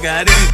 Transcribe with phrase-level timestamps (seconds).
[0.00, 0.49] I got it.